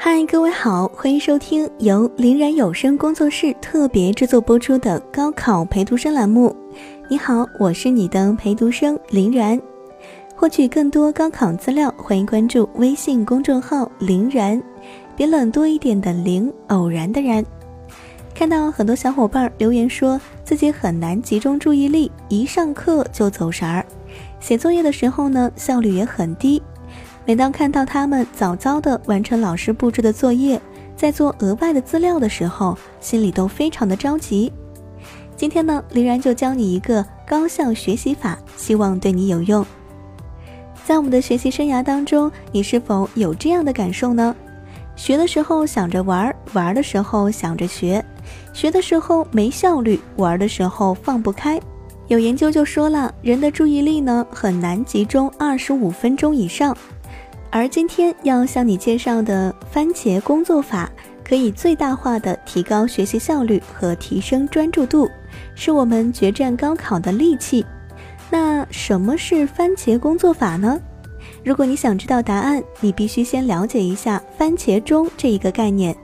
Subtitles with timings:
[0.00, 6.54] 嗨，各位好，欢迎收听由林然有声工作室特别制作播出的高考陪读生栏目。
[7.10, 9.60] 你好，我是你的陪读生林然。
[10.36, 14.62] 获取更多高考资料，欢迎关注微信公众号“林然”，
[15.16, 17.44] 别冷多一点的林，偶然的然。
[18.32, 23.84] 看到很多小伙伴留言说自己很难集中注意力，一上课就走神儿，
[24.38, 26.62] 写作业的时候呢效率也很低。
[27.28, 30.58] 每当看到他们早早的完成老师布置的作业，
[30.96, 34.50] 在做额外的资料的时候，心里都非常的着急。
[35.36, 39.62] 今天呢，林然就教你一个高效学习法，希望对你有用。
[40.86, 44.34] 在我们的学习生涯当中，你是否有这样的感受呢？
[44.96, 48.02] 学的时候想着玩，玩的时候想着学，
[48.54, 51.60] 学的时候没效率，玩的时候放不开。
[52.06, 56.74] 有研究就说了，人的注意力呢很难集中二十五分钟以上。
[57.50, 60.90] 而今天要向你介绍的番茄工作法，
[61.24, 65.08] 可以最大化的提高学习效率和提升专注度，
[65.54, 67.64] 是我们决战高考的利器。
[68.30, 70.78] 那什么是番茄工作法呢？
[71.42, 75.96] 如果你想知道答案，你必须先了解一下番茄钟这一个概念，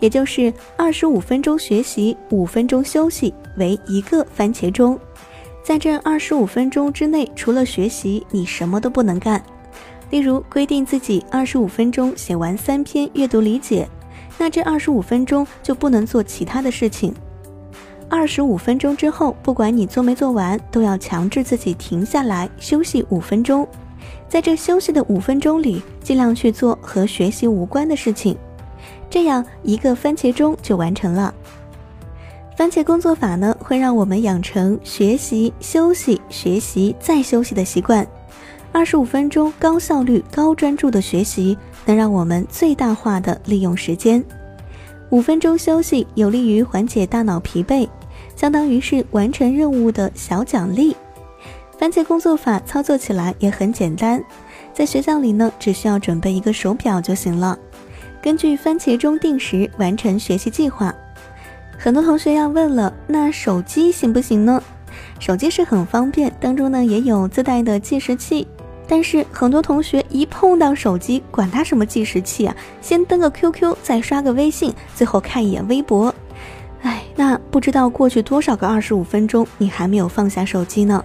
[0.00, 4.98] 也就是二十五分钟学习，五分钟休息为一个番茄钟。
[5.62, 9.42] 在这二十五分钟之内，除了学习，你什么都不能干。
[10.10, 13.88] 例如，规定自己二十五分钟写完三篇阅读理解，
[14.38, 17.12] 那这二十五分钟就不能做其他的事情。
[18.08, 23.66] 二十五分钟之后，不管你做没做完，都要强制自己停下来休息五分钟。
[24.28, 28.36] 在这休息的五分钟里，尽量去做和学习无关的事情，
[29.08, 31.34] 这样一个番茄钟就完成了。
[32.56, 38.06] 番茄工作法呢，会让我们养成学习、休息、学习再休息的习惯。
[38.74, 44.22] 二十五分钟高效率、高专注的学习，能让我们最大化的利用时间。
[45.10, 47.88] 五分钟休息有利于缓解大脑疲惫，
[48.34, 50.96] 相当于是完成任务的小奖励。
[51.78, 54.20] 番茄工作法操作起来也很简单，
[54.72, 57.56] 在学校里呢，只需要准备一个手表就行了，
[58.20, 60.92] 根据番茄钟定时完成学习计划。
[61.78, 64.60] 很多同学要问了，那手机行不行呢？
[65.20, 68.44] 手机是很方便，当中呢也有自带的计时器。
[68.86, 76.14] 但是很多同学一碰到手机，管它什么计时器啊，先登个 QQ，再刷个微信，最后看一眼微博。
[76.82, 81.02] 哎，那不知道过去多少个二十五分钟，你还没有放下手机呢？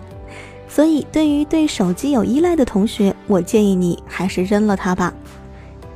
[0.68, 5.14] 所以，对于对手机有依赖的同学，我建议你还是扔了它吧。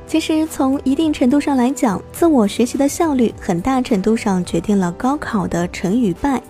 [0.06, 6.42] 其实，从一定程度上来讲，自我学习的效率很大程度上决定了高考的成与败。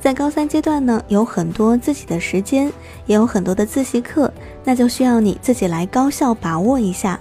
[0.00, 2.72] 在高三阶段呢，有很多自己的时间，
[3.06, 4.32] 也有很多的自习课，
[4.64, 7.18] 那就需要你自己来高效把握一下。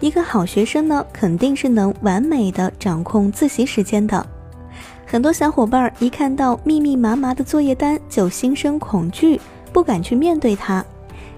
[0.00, 4.26] 一个好学生呢，肯定是能完美的掌控自习时间的。
[5.06, 9.40] 很多小伙伴一看到密密麻麻的作业单，就心生恐惧，
[9.72, 10.84] 不敢去面对它，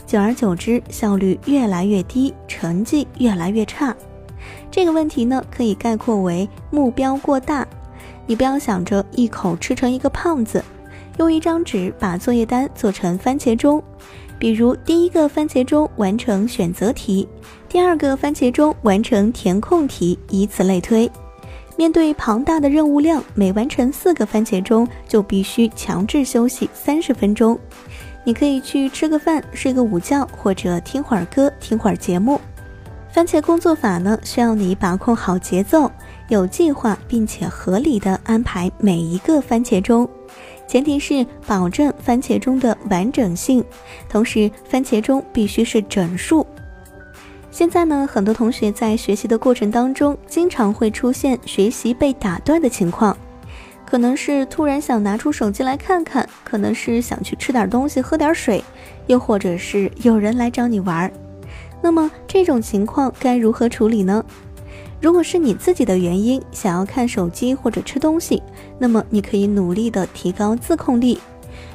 [0.07, 3.95] 久而久之，效率越来越低，成绩越来越差。
[4.71, 7.67] 这个问题呢，可以概括为目标过大。
[8.27, 10.65] 你不要想着一口吃成一个胖子，
[11.19, 13.83] 用一张纸把作业单做成番茄钟，
[14.39, 17.29] 比如第一个番茄钟完成选择题，
[17.69, 21.11] 第二个番茄钟完成填空题，以此类推。
[21.77, 27.59] 面对庞大的任务量，每完成四个番茄钟就必须强制休息三十分钟。
[28.23, 32.41] 你可以去吃个饭、睡个午觉，或者听会儿歌、听会儿节目。
[33.13, 35.91] 番茄工作法呢，需要你把控好节奏。
[36.29, 40.09] 有计划并且合理的安排每一个番茄钟，
[40.67, 43.63] 前提是保证番茄钟的完整性，
[44.09, 46.47] 同时番茄钟必须是整数。
[47.51, 53.17] 现在呢，很多同学在学习的过程当中，经常会出现学习被打断的情况，
[53.87, 58.65] 可能是突然想拿出手机来看看，可能是想去吃点东西、喝点水，
[59.07, 61.13] 又或者是有人来找你玩儿。
[61.81, 64.25] 那么这种情况该如何处理呢？
[65.05, 68.43] 如果是你自己的原因想要看手机或者吃东西，
[68.79, 71.19] 那么你可以努力的提高自控力。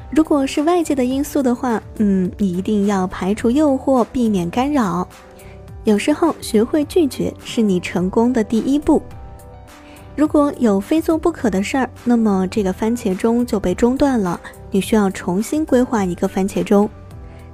[0.09, 5.07] 如果是外界的因素的话，嗯，你一定要排除诱惑，避免干扰。
[5.83, 8.99] 有时候学会拒绝是你成功的第一步。
[10.15, 14.41] 如果有非做不可的事儿，那么这个番茄钟就被中断了，
[14.71, 16.89] 你需要重新规划一个番茄钟。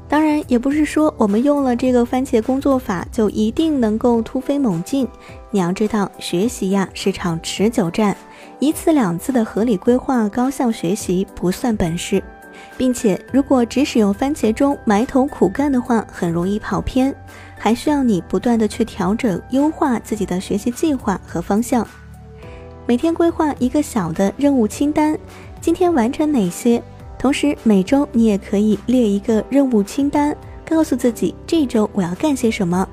[0.08, 5.08] 当然，也不是说我们用了这个番茄工作法就一定能够突飞猛进。
[5.50, 8.16] 你要知道，学习呀是场持久战，
[8.60, 12.24] 一次两次的合理规划、高效学习不算本事，
[12.78, 17.14] 并且如果只使用番茄钟埋头苦干的话，很容易跑偏。
[17.58, 21.88] 还需要你不断的去调整、优化自己的学习计划和方向。
[22.86, 25.18] 每天规划一个小的任务清单，
[25.60, 26.84] 今天完成哪些？
[27.26, 32.88] 同时每周你也可以列一个任务清单，告诉自己这周我要干些什么。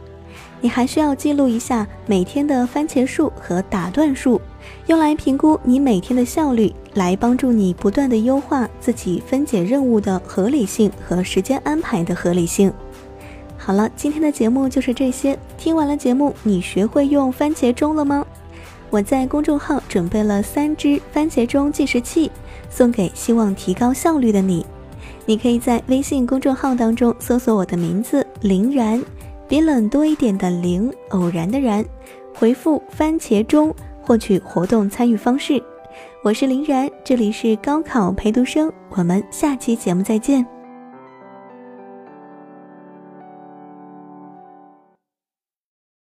[0.62, 4.40] 你还需要记录一下每天的番茄数和打断数，
[4.86, 12.72] 用来评估你每天的效率，来帮助你不断的优化自己分解任务的合理性和时间安排的合理性。
[13.58, 15.38] 好了，今天的节目就是这些。
[15.58, 18.24] 听完了节目，你学会用番茄钟了吗？
[18.92, 22.30] 我在公众号准备了三只番茄钟计时器，
[22.68, 24.66] 送给希望提高效率的你。
[25.24, 29.02] 你可以在微信公众号当中搜索我的名字林然。
[29.48, 31.82] 比冷多一点的零，偶然的然，
[32.34, 35.62] 回复番茄钟获取活动参与方式。
[36.22, 40.46] 我是林然，这里是高考陪读生，我们下期节目再见。